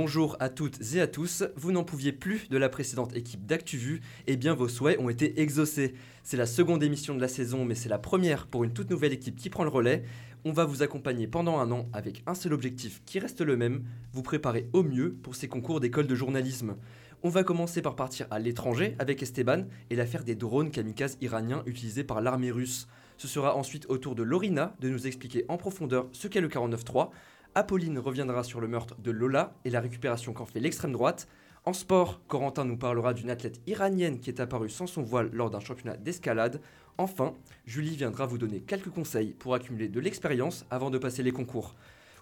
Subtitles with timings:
[0.00, 1.42] Bonjour à toutes et à tous.
[1.56, 3.96] Vous n'en pouviez plus de la précédente équipe d'ActuVu,
[4.28, 5.92] et eh bien vos souhaits ont été exaucés.
[6.22, 9.12] C'est la seconde émission de la saison, mais c'est la première pour une toute nouvelle
[9.12, 10.04] équipe qui prend le relais.
[10.44, 13.82] On va vous accompagner pendant un an avec un seul objectif qui reste le même,
[14.12, 16.76] vous préparer au mieux pour ces concours d'école de journalisme.
[17.24, 21.64] On va commencer par partir à l'étranger avec Esteban et l'affaire des drones kamikazes iraniens
[21.66, 22.86] utilisés par l'armée russe.
[23.16, 26.46] Ce sera ensuite au tour de Lorina de nous expliquer en profondeur ce qu'est le
[26.46, 27.10] 49.3.
[27.54, 31.28] Apolline reviendra sur le meurtre de Lola et la récupération qu'en fait l'extrême droite.
[31.64, 35.50] En sport, Corentin nous parlera d'une athlète iranienne qui est apparue sans son voile lors
[35.50, 36.60] d'un championnat d'escalade.
[36.96, 37.34] Enfin,
[37.66, 41.74] Julie viendra vous donner quelques conseils pour accumuler de l'expérience avant de passer les concours.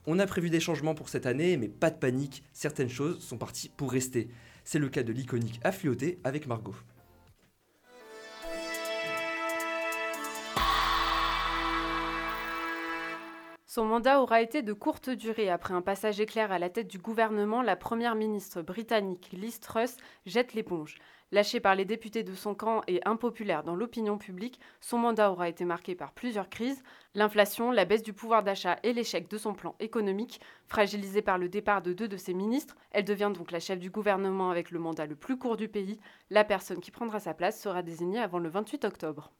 [0.06, 3.38] On a prévu des changements pour cette année, mais pas de panique, certaines choses sont
[3.38, 4.28] parties pour rester.
[4.64, 6.76] C'est le cas de l'iconique Affluoté avec Margot.
[13.76, 15.50] Son mandat aura été de courte durée.
[15.50, 19.98] Après un passage éclair à la tête du gouvernement, la première ministre britannique Liz Truss
[20.24, 20.96] jette l'éponge.
[21.30, 25.50] Lâché par les députés de son camp et impopulaire dans l'opinion publique, son mandat aura
[25.50, 26.82] été marqué par plusieurs crises
[27.14, 30.40] l'inflation, la baisse du pouvoir d'achat et l'échec de son plan économique.
[30.68, 33.90] Fragilisée par le départ de deux de ses ministres, elle devient donc la chef du
[33.90, 36.00] gouvernement avec le mandat le plus court du pays.
[36.30, 39.32] La personne qui prendra sa place sera désignée avant le 28 octobre.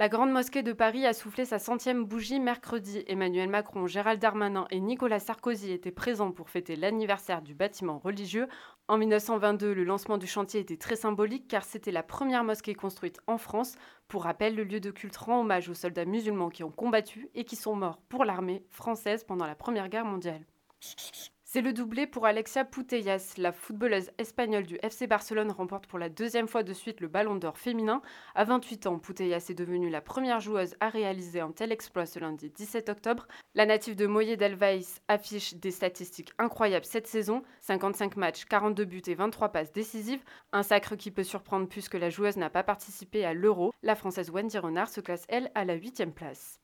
[0.00, 3.02] La Grande Mosquée de Paris a soufflé sa centième bougie mercredi.
[3.08, 8.46] Emmanuel Macron, Gérald Darmanin et Nicolas Sarkozy étaient présents pour fêter l'anniversaire du bâtiment religieux.
[8.86, 13.18] En 1922, le lancement du chantier était très symbolique car c'était la première mosquée construite
[13.26, 13.74] en France.
[14.06, 17.42] Pour rappel, le lieu de culte rend hommage aux soldats musulmans qui ont combattu et
[17.42, 20.46] qui sont morts pour l'armée française pendant la Première Guerre mondiale.
[21.50, 23.32] C'est le doublé pour Alexia Putellas.
[23.38, 27.36] La footballeuse espagnole du FC Barcelone remporte pour la deuxième fois de suite le Ballon
[27.36, 28.02] d'Or féminin.
[28.34, 32.18] À 28 ans, Putellas est devenue la première joueuse à réaliser un tel exploit ce
[32.18, 33.26] lundi 17 octobre.
[33.54, 39.02] La native de Moyer d'Alvaïs affiche des statistiques incroyables cette saison 55 matchs, 42 buts
[39.06, 40.22] et 23 passes décisives.
[40.52, 43.72] Un sacre qui peut surprendre puisque la joueuse n'a pas participé à l'Euro.
[43.82, 46.60] La française Wendy Renard se classe, elle, à la 8 place.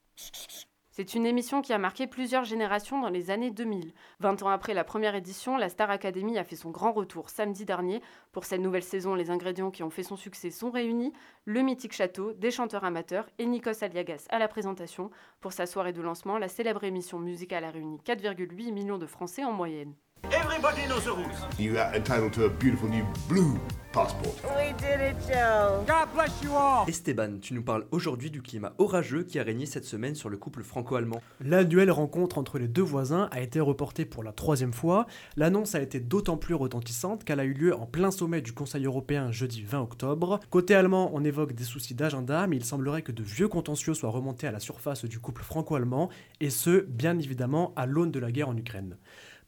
[0.97, 3.91] C'est une émission qui a marqué plusieurs générations dans les années 2000.
[4.21, 7.65] 20 ans après la première édition, la Star Academy a fait son grand retour samedi
[7.65, 8.01] dernier.
[8.31, 11.11] Pour cette nouvelle saison, les ingrédients qui ont fait son succès sont réunis
[11.43, 15.11] le mythique château, des chanteurs amateurs et Nikos Aliagas à la présentation.
[15.41, 19.43] Pour sa soirée de lancement, la célèbre émission musicale a réuni 4,8 millions de Français
[19.43, 19.95] en moyenne.
[20.31, 21.59] Everybody knows the rules.
[21.59, 23.59] You are entitled to a beautiful new blue
[23.91, 24.35] passport.
[24.57, 25.85] We did it, Joe.
[25.87, 26.85] God bless you all.
[26.87, 30.35] Esteban, tu nous parles aujourd'hui du climat orageux qui a régné cette semaine sur le
[30.35, 31.21] couple franco-allemand.
[31.39, 35.05] L'annuelle rencontre entre les deux voisins a été reportée pour la troisième fois.
[35.37, 38.85] L'annonce a été d'autant plus retentissante qu'elle a eu lieu en plein sommet du Conseil
[38.85, 40.41] européen jeudi 20 octobre.
[40.49, 44.09] Côté allemand, on évoque des soucis d'agenda, mais il semblerait que de vieux contentieux soient
[44.09, 46.09] remontés à la surface du couple franco-allemand,
[46.41, 48.97] et ce, bien évidemment, à l'aune de la guerre en Ukraine.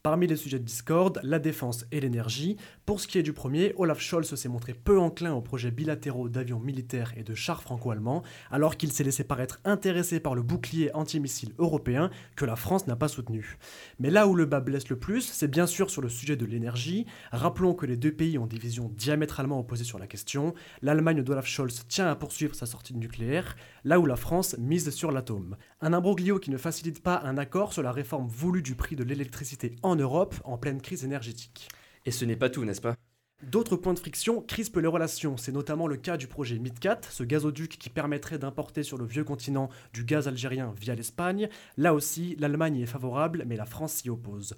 [0.09, 2.55] Parmi les sujets de discorde, la défense et l'énergie.
[2.85, 6.29] Pour ce qui est du premier, Olaf Scholz s'est montré peu enclin aux projets bilatéraux
[6.29, 10.95] d'avions militaires et de chars franco-allemands, alors qu'il s'est laissé paraître intéressé par le bouclier
[10.95, 13.57] antimissile européen que la France n'a pas soutenu.
[13.99, 16.45] Mais là où le bas blesse le plus, c'est bien sûr sur le sujet de
[16.45, 17.05] l'énergie.
[17.33, 20.53] Rappelons que les deux pays ont des visions diamétralement opposées sur la question.
[20.81, 24.89] L'Allemagne d'Olaf Scholz tient à poursuivre sa sortie de nucléaire, là où la France mise
[24.89, 25.57] sur l'atome.
[25.81, 29.03] Un imbroglio qui ne facilite pas un accord sur la réforme voulue du prix de
[29.03, 31.69] l'électricité en Europe en pleine crise énergétique.
[32.05, 32.95] Et ce n'est pas tout, n'est-ce pas?
[33.43, 35.37] D'autres points de friction crispent les relations.
[35.37, 39.23] C'est notamment le cas du projet MidCat, ce gazoduc qui permettrait d'importer sur le vieux
[39.23, 41.47] continent du gaz algérien via l'Espagne.
[41.77, 44.55] Là aussi, l'Allemagne est favorable, mais la France s'y oppose.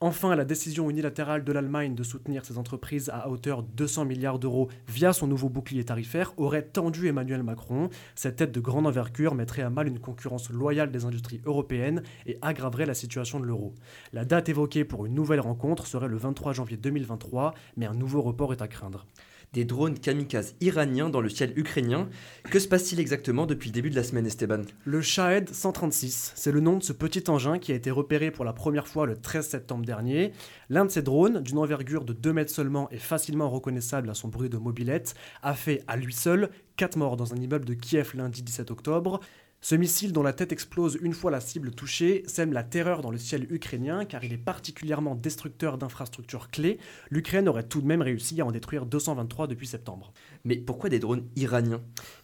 [0.00, 4.38] Enfin, la décision unilatérale de l'Allemagne de soutenir ses entreprises à hauteur de 200 milliards
[4.38, 7.88] d'euros via son nouveau bouclier tarifaire aurait tendu Emmanuel Macron.
[8.14, 12.36] Cette aide de grande envergure mettrait à mal une concurrence loyale des industries européennes et
[12.42, 13.72] aggraverait la situation de l'euro.
[14.12, 18.20] La date évoquée pour une nouvelle rencontre serait le 23 janvier 2023, mais un nouveau
[18.20, 19.06] report est à craindre
[19.52, 22.08] des drones kamikazes iraniens dans le ciel ukrainien.
[22.50, 24.62] Que se passe-t-il exactement depuis le début de la semaine, Esteban?
[24.84, 28.44] Le Shahed 136, c'est le nom de ce petit engin qui a été repéré pour
[28.44, 30.32] la première fois le 13 septembre dernier.
[30.68, 34.28] L'un de ces drones, d'une envergure de 2 mètres seulement et facilement reconnaissable à son
[34.28, 38.12] bruit de mobilette, a fait à lui seul 4 morts dans un immeuble de Kiev
[38.14, 39.20] lundi 17 octobre.
[39.60, 43.10] Ce missile dont la tête explose une fois la cible touchée sème la terreur dans
[43.10, 46.78] le ciel ukrainien car il est particulièrement destructeur d'infrastructures clés.
[47.10, 50.12] L'Ukraine aurait tout de même réussi à en détruire 223 depuis septembre.
[50.44, 51.82] Mais pourquoi des drones iraniens?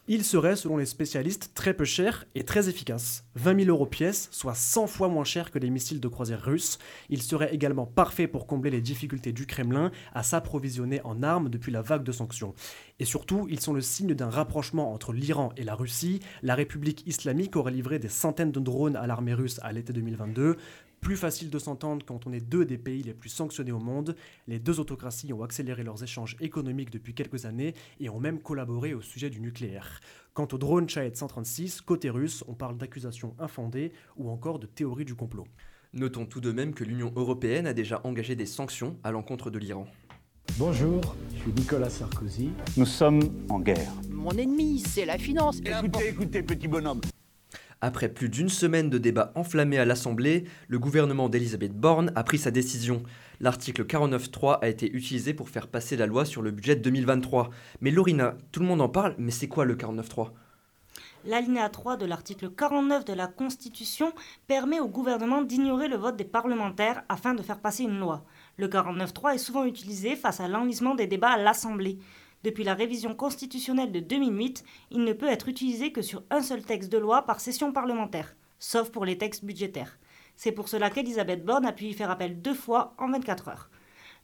[0.09, 3.25] Il serait, selon les spécialistes, très peu cher et très efficace.
[3.37, 6.81] 20 000 euros pièce, soit 100 fois moins cher que les missiles de croisière russes.
[7.09, 11.71] Il serait également parfait pour combler les difficultés du Kremlin à s'approvisionner en armes depuis
[11.71, 12.55] la vague de sanctions.
[12.99, 16.19] Et surtout, ils sont le signe d'un rapprochement entre l'Iran et la Russie.
[16.43, 20.57] La République islamique aurait livré des centaines de drones à l'armée russe à l'été 2022.
[21.03, 24.15] Plus facile de s'entendre quand on est deux des pays les plus sanctionnés au monde.
[24.47, 28.95] Les deux autocraties ont accéléré leurs échanges économiques depuis quelques années et ont même collaboré
[28.95, 29.99] au sujet du nucléaire.
[30.33, 35.05] Quant au drone Shahed 136, côté russe, on parle d'accusations infondées ou encore de théorie
[35.05, 35.49] du complot.
[35.93, 39.59] Notons tout de même que l'Union européenne a déjà engagé des sanctions à l'encontre de
[39.59, 39.89] l'Iran.
[40.57, 41.01] Bonjour,
[41.35, 42.51] je suis Nicolas Sarkozy.
[42.77, 43.93] Nous sommes en guerre.
[44.09, 45.59] Mon ennemi, c'est la finance.
[45.65, 47.01] Écoutez, écoutez, petit bonhomme.
[47.85, 52.39] Après plus d'une semaine de débats enflammés à l'Assemblée, le gouvernement d'Elisabeth Borne a pris
[52.39, 53.03] sa décision.
[53.41, 57.51] L'article 49.3 a été utilisé pour faire passer la loi sur le budget 2023.
[57.81, 60.29] Mais Lorina, tout le monde en parle, mais c'est quoi le 49.3
[61.25, 64.13] L'alinéa 3 de l'article 49 de la Constitution
[64.47, 68.25] permet au gouvernement d'ignorer le vote des parlementaires afin de faire passer une loi.
[68.59, 71.99] Le 49.3 est souvent utilisé face à l'enlisement des débats à l'Assemblée.
[72.45, 76.63] Depuis la révision constitutionnelle de 2008, il ne peut être utilisé que sur un seul
[76.63, 79.99] texte de loi par session parlementaire, sauf pour les textes budgétaires.
[80.35, 83.71] C'est pour cela qu'Elisabeth Borne a pu y faire appel deux fois en 24 heures.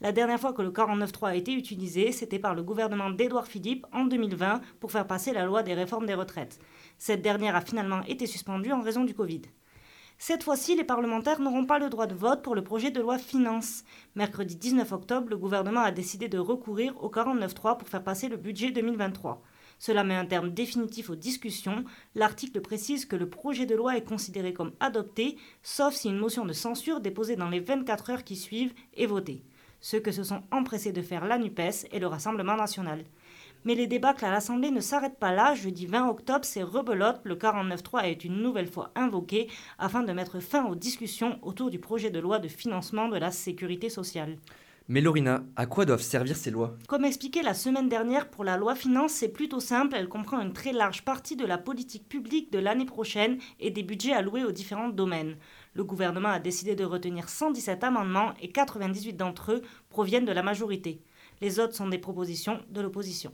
[0.01, 3.87] La dernière fois que le 49.3 a été utilisé, c'était par le gouvernement d'Édouard Philippe
[3.93, 6.59] en 2020 pour faire passer la loi des réformes des retraites.
[6.99, 9.43] Cette dernière a finalement été suspendue en raison du Covid.
[10.21, 13.19] Cette fois-ci, les parlementaires n'auront pas le droit de vote pour le projet de loi
[13.19, 13.85] finance.
[14.17, 18.37] Mercredi 19 octobre, le gouvernement a décidé de recourir au 49.3 pour faire passer le
[18.37, 19.41] budget 2023.
[19.79, 21.85] Cela met un terme définitif aux discussions.
[22.17, 26.45] L'article précise que le projet de loi est considéré comme adopté, sauf si une motion
[26.45, 29.45] de censure déposée dans les 24 heures qui suivent est votée.
[29.81, 33.05] Ce que se sont empressés de faire la NUPES et le Rassemblement national.
[33.65, 35.55] Mais les débats à l'Assemblée ne s'arrêtent pas là.
[35.55, 37.21] Jeudi 20 octobre, c'est rebelote.
[37.25, 41.79] Le 49.3 est une nouvelle fois invoqué afin de mettre fin aux discussions autour du
[41.79, 44.39] projet de loi de financement de la sécurité sociale.
[44.91, 46.75] Mais Lorina, à quoi doivent servir ces lois?
[46.89, 50.55] Comme expliqué la semaine dernière pour la loi finance, c'est plutôt simple, elle comprend une
[50.55, 54.51] très large partie de la politique publique de l'année prochaine et des budgets alloués aux
[54.51, 55.37] différents domaines.
[55.75, 60.43] Le gouvernement a décidé de retenir 117 amendements et 98 d'entre eux proviennent de la
[60.43, 61.03] majorité.
[61.43, 63.31] Les autres sont des propositions de l'opposition.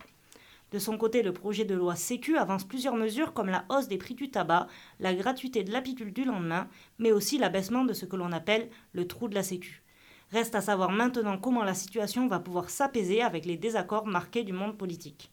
[0.75, 3.97] De son côté, le projet de loi Sécu avance plusieurs mesures comme la hausse des
[3.97, 4.67] prix du tabac,
[4.99, 6.67] la gratuité de l'apicule du lendemain,
[6.99, 9.85] mais aussi l'abaissement de ce que l'on appelle le trou de la Sécu.
[10.33, 14.53] Reste à savoir maintenant comment la situation va pouvoir s'apaiser avec les désaccords marqués du
[14.53, 15.31] monde politique.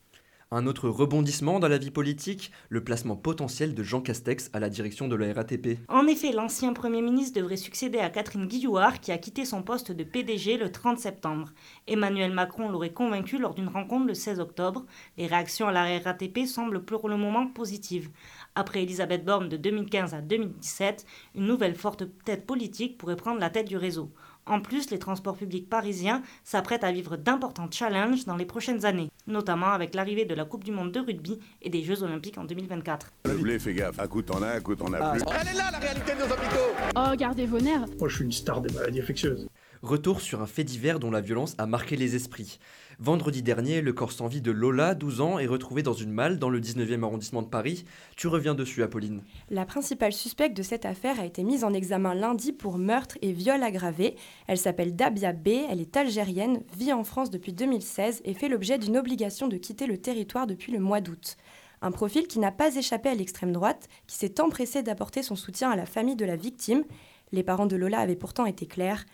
[0.53, 4.67] Un autre rebondissement dans la vie politique, le placement potentiel de Jean Castex à la
[4.67, 5.79] direction de la RATP.
[5.87, 9.93] En effet, l'ancien Premier ministre devrait succéder à Catherine Guillouard qui a quitté son poste
[9.93, 11.53] de PDG le 30 septembre.
[11.87, 14.85] Emmanuel Macron l'aurait convaincu lors d'une rencontre le 16 octobre.
[15.17, 18.09] Les réactions à la RATP semblent pour le moment positives.
[18.53, 21.05] Après Elisabeth Borne de 2015 à 2017,
[21.35, 24.11] une nouvelle forte tête politique pourrait prendre la tête du réseau.
[24.45, 29.09] En plus, les transports publics parisiens s'apprêtent à vivre d'importants challenges dans les prochaines années,
[29.27, 32.43] notamment avec l'arrivée de la Coupe du Monde de rugby et des Jeux Olympiques en
[32.43, 33.11] 2024.
[33.25, 35.21] Le blé, fais gaffe, un coup t'en as, un coup t'en as plus.
[35.41, 38.25] Elle est là la réalité de nos hôpitaux Oh, gardez vos nerfs Moi je suis
[38.25, 39.47] une star des maladies infectieuses.
[39.83, 42.59] Retour sur un fait divers dont la violence a marqué les esprits.
[42.99, 46.37] Vendredi dernier, le corps sans vie de Lola, 12 ans, est retrouvé dans une malle
[46.37, 47.83] dans le 19e arrondissement de Paris.
[48.15, 49.23] Tu reviens dessus, Apolline.
[49.49, 53.31] La principale suspecte de cette affaire a été mise en examen lundi pour meurtre et
[53.31, 54.15] viol aggravé.
[54.45, 58.77] Elle s'appelle Dabia B, elle est algérienne, vit en France depuis 2016 et fait l'objet
[58.77, 61.37] d'une obligation de quitter le territoire depuis le mois d'août.
[61.81, 65.71] Un profil qui n'a pas échappé à l'extrême droite, qui s'est empressé d'apporter son soutien
[65.71, 66.83] à la famille de la victime.
[67.31, 69.05] Les parents de Lola avaient pourtant été clairs.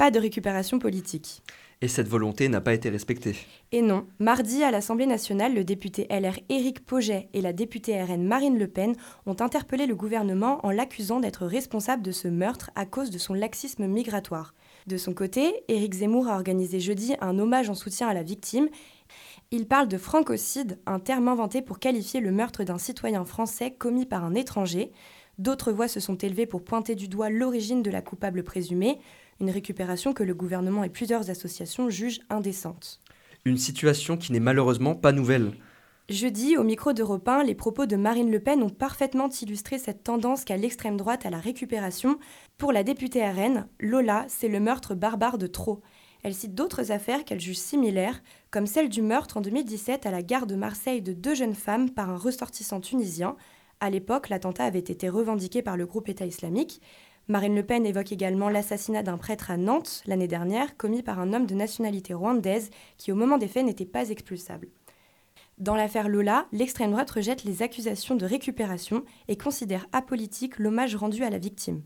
[0.00, 1.42] Pas de récupération politique.
[1.82, 3.36] Et cette volonté n'a pas été respectée.
[3.70, 8.24] Et non, mardi à l'Assemblée nationale, le député LR Éric Poget et la députée RN
[8.24, 8.94] Marine Le Pen
[9.26, 13.34] ont interpellé le gouvernement en l'accusant d'être responsable de ce meurtre à cause de son
[13.34, 14.54] laxisme migratoire.
[14.86, 18.70] De son côté, Éric Zemmour a organisé jeudi un hommage en soutien à la victime.
[19.50, 24.06] Il parle de francocide, un terme inventé pour qualifier le meurtre d'un citoyen français commis
[24.06, 24.92] par un étranger.
[25.38, 28.98] D'autres voix se sont élevées pour pointer du doigt l'origine de la coupable présumée,
[29.40, 33.00] une récupération que le gouvernement et plusieurs associations jugent indécente.
[33.44, 35.52] Une situation qui n'est malheureusement pas nouvelle.
[36.10, 40.02] Jeudi, au micro d'Europe 1, les propos de Marine Le Pen ont parfaitement illustré cette
[40.02, 42.18] tendance qu'a l'extrême droite à la récupération.
[42.58, 45.80] Pour la députée RN, Lola, c'est le meurtre barbare de trop.
[46.22, 50.22] Elle cite d'autres affaires qu'elle juge similaires, comme celle du meurtre en 2017 à la
[50.22, 53.36] gare de Marseille de deux jeunes femmes par un ressortissant tunisien.
[53.78, 56.82] À l'époque, l'attentat avait été revendiqué par le groupe État islamique.
[57.30, 61.32] Marine Le Pen évoque également l'assassinat d'un prêtre à Nantes l'année dernière, commis par un
[61.32, 64.66] homme de nationalité rwandaise qui, au moment des faits, n'était pas expulsable.
[65.56, 71.22] Dans l'affaire Lola, l'extrême droite rejette les accusations de récupération et considère apolitique l'hommage rendu
[71.22, 71.82] à la victime.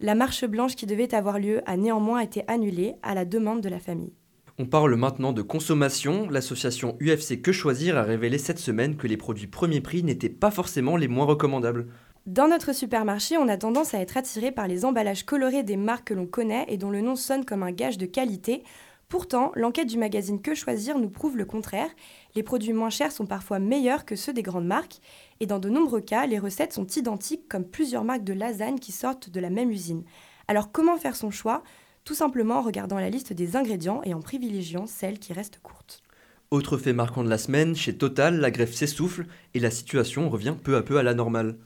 [0.00, 3.70] La marche blanche qui devait avoir lieu a néanmoins été annulée à la demande de
[3.70, 4.12] la famille.
[4.58, 6.28] On parle maintenant de consommation.
[6.28, 10.50] L'association UFC Que Choisir a révélé cette semaine que les produits premier prix n'étaient pas
[10.50, 11.88] forcément les moins recommandables.
[12.26, 16.08] Dans notre supermarché, on a tendance à être attiré par les emballages colorés des marques
[16.08, 18.64] que l'on connaît et dont le nom sonne comme un gage de qualité.
[19.10, 21.90] Pourtant, l'enquête du magazine Que choisir nous prouve le contraire.
[22.34, 25.00] Les produits moins chers sont parfois meilleurs que ceux des grandes marques
[25.40, 28.92] et dans de nombreux cas, les recettes sont identiques comme plusieurs marques de lasagne qui
[28.92, 30.04] sortent de la même usine.
[30.48, 31.62] Alors comment faire son choix?
[32.04, 36.02] Tout simplement en regardant la liste des ingrédients et en privilégiant celles qui restent courtes.
[36.50, 40.54] Autre fait marquant de la semaine, chez Total, la grève s'essouffle et la situation revient
[40.62, 41.58] peu à peu à la normale.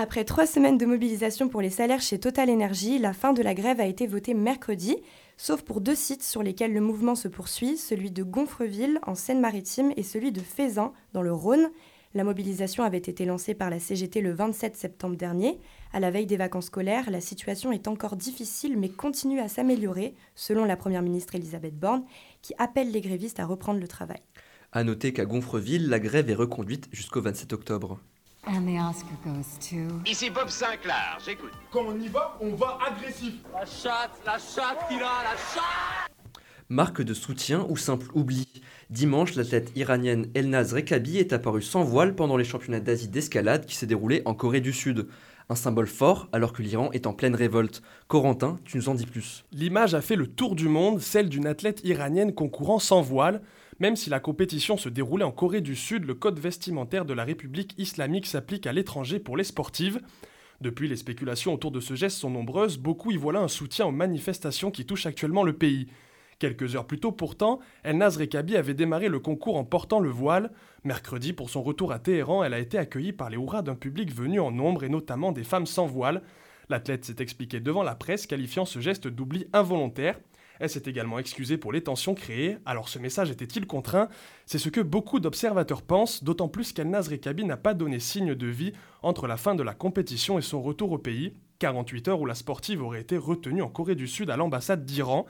[0.00, 3.52] Après trois semaines de mobilisation pour les salaires chez Total Energy, la fin de la
[3.52, 4.96] grève a été votée mercredi,
[5.36, 9.92] sauf pour deux sites sur lesquels le mouvement se poursuit, celui de Gonfreville en Seine-Maritime
[9.96, 11.68] et celui de Faisan dans le Rhône.
[12.14, 15.58] La mobilisation avait été lancée par la CGT le 27 septembre dernier.
[15.92, 20.14] À la veille des vacances scolaires, la situation est encore difficile mais continue à s'améliorer,
[20.36, 22.04] selon la Première ministre Elisabeth Borne,
[22.40, 24.20] qui appelle les grévistes à reprendre le travail.
[24.70, 27.98] A noter qu'à Gonfreville, la grève est reconduite jusqu'au 27 octobre.
[30.06, 31.52] Ici Bob Sinclair, j'écoute.
[31.70, 33.34] Quand on y va, on va agressif.
[33.52, 36.10] La chatte, la chatte qu'il a, la chatte
[36.70, 38.46] Marque de soutien ou simple oubli
[38.88, 43.74] Dimanche, l'athlète iranienne Elnaz Rekabi est apparue sans voile pendant les championnats d'Asie d'escalade qui
[43.74, 45.08] s'est déroulé en Corée du Sud.
[45.50, 47.82] Un symbole fort alors que l'Iran est en pleine révolte.
[48.06, 49.44] Corentin, tu nous en dis plus.
[49.52, 53.42] L'image a fait le tour du monde, celle d'une athlète iranienne concourant sans voile.
[53.80, 57.24] Même si la compétition se déroulait en Corée du Sud, le code vestimentaire de la
[57.24, 60.00] République islamique s'applique à l'étranger pour les sportives.
[60.60, 63.92] Depuis, les spéculations autour de ce geste sont nombreuses, beaucoup y voient un soutien aux
[63.92, 65.86] manifestations qui touchent actuellement le pays.
[66.40, 70.50] Quelques heures plus tôt pourtant, Elnaz Rekabi avait démarré le concours en portant le voile.
[70.82, 74.12] Mercredi, pour son retour à Téhéran, elle a été accueillie par les hurrahs d'un public
[74.12, 76.22] venu en nombre et notamment des femmes sans voile.
[76.68, 80.18] L'athlète s'est expliquée devant la presse, qualifiant ce geste d'oubli involontaire.
[80.60, 82.58] Elle s'est également excusée pour les tensions créées.
[82.66, 84.08] Alors ce message était-il contraint?
[84.46, 88.46] C'est ce que beaucoup d'observateurs pensent, d'autant plus qu'Elnaz Rekabi n'a pas donné signe de
[88.46, 88.72] vie
[89.02, 91.34] entre la fin de la compétition et son retour au pays.
[91.58, 95.26] 48 heures où la sportive aurait été retenue en Corée du Sud à l'ambassade d'Iran.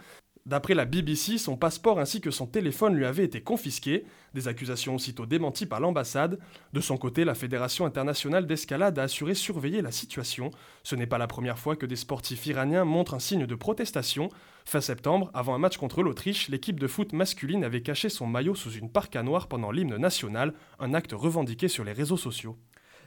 [0.49, 4.95] D'après la BBC, son passeport ainsi que son téléphone lui avaient été confisqués, des accusations
[4.95, 6.39] aussitôt démenties par l'ambassade.
[6.73, 10.51] De son côté, la Fédération internationale d'escalade a assuré surveiller la situation.
[10.85, 14.31] Ce n'est pas la première fois que des sportifs iraniens montrent un signe de protestation.
[14.65, 18.55] Fin septembre, avant un match contre l'Autriche, l'équipe de foot masculine avait caché son maillot
[18.55, 22.57] sous une parka noire pendant l'hymne national, un acte revendiqué sur les réseaux sociaux.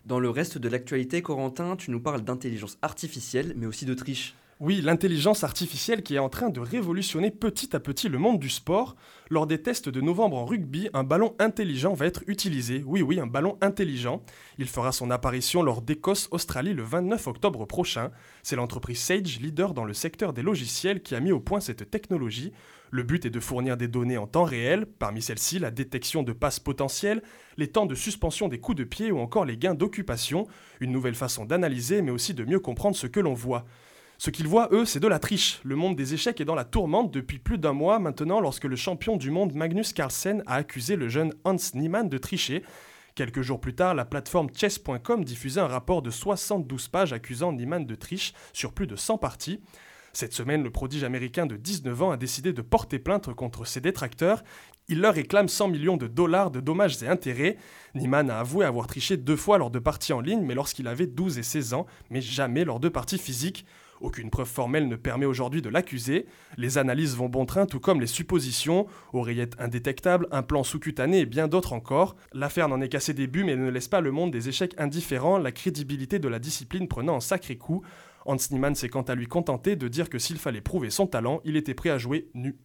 [0.06, 4.36] Dans le reste de l'actualité, Corentin, tu nous parles d'intelligence artificielle, mais aussi d'Autriche.
[4.64, 8.52] Oui, l'intelligence artificielle qui est en train de révolutionner petit à petit le monde du
[8.52, 8.96] sport.
[9.32, 12.84] Lors des tests de novembre en rugby, un ballon intelligent va être utilisé.
[12.86, 14.22] Oui, oui, un ballon intelligent.
[14.60, 18.12] Il fera son apparition lors d'Écosse-Australie le 29 octobre prochain.
[18.44, 21.90] C'est l'entreprise Sage, leader dans le secteur des logiciels, qui a mis au point cette
[21.90, 22.52] technologie.
[22.92, 26.34] Le but est de fournir des données en temps réel, parmi celles-ci la détection de
[26.34, 27.24] passes potentielles,
[27.58, 30.48] les temps de suspension des coups de pied ou encore les gains d'occupation,
[30.82, 33.66] une nouvelle façon d'analyser mais aussi de mieux comprendre ce que l'on voit.
[34.24, 35.60] Ce qu'ils voient, eux, c'est de la triche.
[35.64, 38.76] Le monde des échecs est dans la tourmente depuis plus d'un mois maintenant lorsque le
[38.76, 42.62] champion du monde Magnus Carlsen a accusé le jeune Hans Niemann de tricher.
[43.16, 47.84] Quelques jours plus tard, la plateforme chess.com diffusait un rapport de 72 pages accusant Niemann
[47.84, 49.60] de triche sur plus de 100 parties.
[50.14, 53.82] Cette semaine, le prodige américain de 19 ans a décidé de porter plainte contre ses
[53.82, 54.44] détracteurs.
[54.88, 57.58] Il leur réclame 100 millions de dollars de dommages et intérêts.
[57.96, 61.08] Niemann a avoué avoir triché deux fois lors de parties en ligne, mais lorsqu'il avait
[61.08, 63.66] 12 et 16 ans, mais jamais lors de parties physiques.
[64.02, 66.26] Aucune preuve formelle ne permet aujourd'hui de l'accuser.
[66.58, 71.48] Les analyses vont bon train, tout comme les suppositions, oreillettes indétectables, implants sous-cutanés et bien
[71.48, 72.16] d'autres encore.
[72.34, 75.38] L'affaire n'en est qu'à ses débuts, mais ne laisse pas le monde des échecs indifférents,
[75.38, 77.84] la crédibilité de la discipline prenant un sacré coup.
[78.26, 81.42] Hans Niemann s'est quant à lui contenté de dire que s'il fallait prouver son talent,
[81.44, 82.56] il était prêt à jouer nu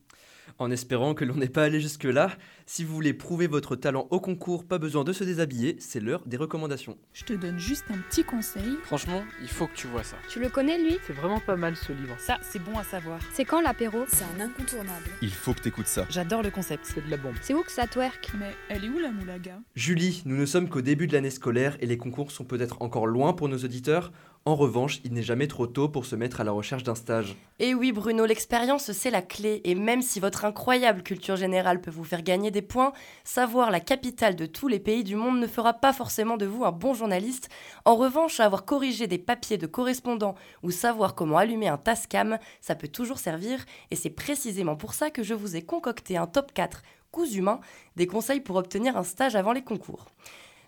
[0.58, 2.30] en espérant que l'on n'ait pas allé jusque-là.
[2.66, 6.22] Si vous voulez prouver votre talent au concours, pas besoin de se déshabiller, c'est l'heure
[6.26, 6.98] des recommandations.
[7.12, 8.76] Je te donne juste un petit conseil.
[8.84, 10.16] Franchement, il faut que tu vois ça.
[10.28, 10.98] Tu le connais lui?
[11.06, 12.16] C'est vraiment pas mal ce livre.
[12.18, 13.20] Ça, c'est bon à savoir.
[13.32, 14.04] C'est quand l'apéro?
[14.08, 15.06] C'est un incontournable.
[15.22, 16.06] Il faut que t'écoutes ça.
[16.10, 16.84] J'adore le concept.
[16.84, 17.36] C'est de la bombe.
[17.42, 18.32] C'est où que ça twerk?
[18.38, 19.60] Mais elle est où la moulaga?
[19.74, 23.06] Julie, nous ne sommes qu'au début de l'année scolaire et les concours sont peut-être encore
[23.06, 24.12] loin pour nos auditeurs.
[24.48, 27.34] En revanche, il n'est jamais trop tôt pour se mettre à la recherche d'un stage.
[27.58, 31.90] Et oui Bruno, l'expérience c'est la clé et même si votre incroyable culture générale peut
[31.90, 32.92] vous faire gagner des points,
[33.24, 36.64] savoir la capitale de tous les pays du monde ne fera pas forcément de vous
[36.64, 37.48] un bon journaliste.
[37.84, 42.76] En revanche, avoir corrigé des papiers de correspondants ou savoir comment allumer un Tascam, ça
[42.76, 46.52] peut toujours servir et c'est précisément pour ça que je vous ai concocté un top
[46.54, 47.60] 4 coups humains,
[47.96, 50.06] des conseils pour obtenir un stage avant les concours.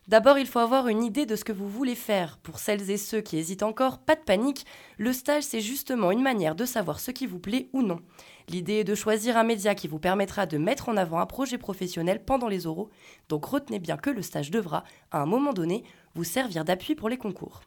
[0.08, 2.38] D'abord, il faut avoir une idée de ce que vous voulez faire.
[2.38, 4.64] Pour celles et ceux qui hésitent encore, pas de panique,
[4.96, 8.00] le stage c'est justement une manière de savoir ce qui vous plaît ou non.
[8.48, 11.58] L'idée est de choisir un média qui vous permettra de mettre en avant un projet
[11.58, 12.88] professionnel pendant les oraux,
[13.28, 15.84] donc retenez bien que le stage devra, à un moment donné,
[16.14, 17.60] vous servir d'appui pour les concours.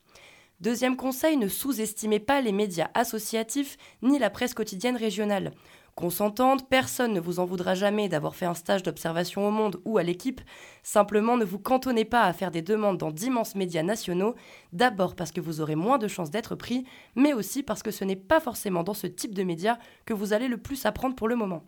[0.61, 5.51] Deuxième conseil, ne sous-estimez pas les médias associatifs ni la presse quotidienne régionale.
[5.95, 9.81] Qu'on s'entende, personne ne vous en voudra jamais d'avoir fait un stage d'observation au monde
[9.83, 10.41] ou à l'équipe.
[10.83, 14.35] Simplement, ne vous cantonnez pas à faire des demandes dans d'immenses médias nationaux,
[14.71, 18.05] d'abord parce que vous aurez moins de chances d'être pris, mais aussi parce que ce
[18.05, 21.27] n'est pas forcément dans ce type de médias que vous allez le plus apprendre pour
[21.27, 21.63] le moment.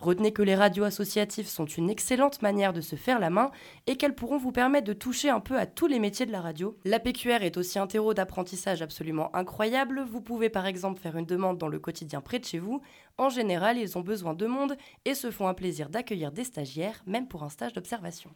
[0.00, 3.50] Retenez que les radios associatives sont une excellente manière de se faire la main
[3.86, 6.40] et qu'elles pourront vous permettre de toucher un peu à tous les métiers de la
[6.40, 6.78] radio.
[6.86, 10.02] La PQR est aussi un terreau d'apprentissage absolument incroyable.
[10.10, 12.80] Vous pouvez par exemple faire une demande dans le quotidien près de chez vous.
[13.18, 17.02] En général, ils ont besoin de monde et se font un plaisir d'accueillir des stagiaires,
[17.06, 18.30] même pour un stage d'observation.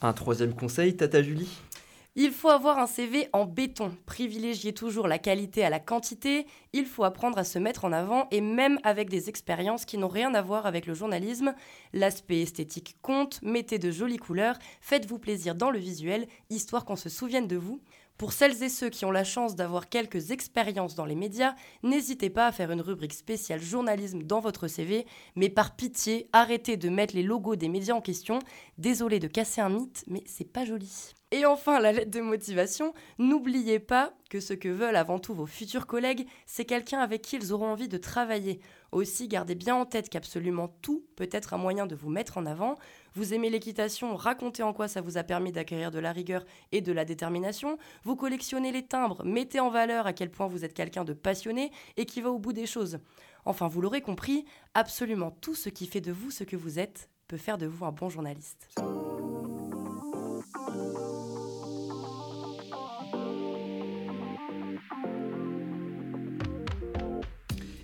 [0.00, 1.50] Un troisième conseil, Tata Julie?
[2.16, 6.86] Il faut avoir un CV en béton, privilégier toujours la qualité à la quantité, il
[6.86, 10.34] faut apprendre à se mettre en avant et même avec des expériences qui n'ont rien
[10.34, 11.54] à voir avec le journalisme.
[11.92, 17.08] L'aspect esthétique compte, mettez de jolies couleurs, faites-vous plaisir dans le visuel, histoire qu'on se
[17.08, 17.80] souvienne de vous.
[18.18, 22.28] Pour celles et ceux qui ont la chance d'avoir quelques expériences dans les médias, n'hésitez
[22.28, 26.90] pas à faire une rubrique spéciale journalisme dans votre CV, mais par pitié, arrêtez de
[26.90, 28.40] mettre les logos des médias en question.
[28.76, 31.14] Désolé de casser un mythe, mais c'est pas joli.
[31.32, 35.46] Et enfin, la lettre de motivation, n'oubliez pas que ce que veulent avant tout vos
[35.46, 38.58] futurs collègues, c'est quelqu'un avec qui ils auront envie de travailler.
[38.90, 42.46] Aussi, gardez bien en tête qu'absolument tout peut être un moyen de vous mettre en
[42.46, 42.74] avant.
[43.14, 46.80] Vous aimez l'équitation, racontez en quoi ça vous a permis d'acquérir de la rigueur et
[46.80, 47.78] de la détermination.
[48.02, 51.70] Vous collectionnez les timbres, mettez en valeur à quel point vous êtes quelqu'un de passionné
[51.96, 52.98] et qui va au bout des choses.
[53.44, 54.44] Enfin, vous l'aurez compris,
[54.74, 57.84] absolument tout ce qui fait de vous ce que vous êtes peut faire de vous
[57.84, 58.68] un bon journaliste.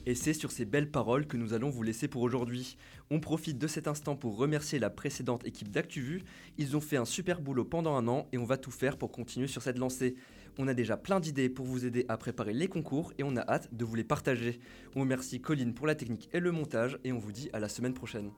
[0.08, 2.76] Et c'est sur ces belles paroles que nous allons vous laisser pour aujourd'hui.
[3.10, 6.22] On profite de cet instant pour remercier la précédente équipe d'ActuVu.
[6.58, 9.10] Ils ont fait un super boulot pendant un an et on va tout faire pour
[9.10, 10.14] continuer sur cette lancée.
[10.58, 13.42] On a déjà plein d'idées pour vous aider à préparer les concours et on a
[13.42, 14.60] hâte de vous les partager.
[14.94, 17.68] On remercie Colline pour la technique et le montage et on vous dit à la
[17.68, 18.30] semaine prochaine.